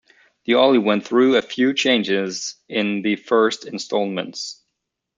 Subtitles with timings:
[0.45, 4.63] The Alley went through a few changes in the first installments.